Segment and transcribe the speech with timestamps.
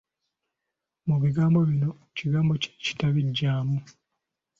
[1.07, 3.77] Mu bigambo bino, kigambo ki ekitabigyamu.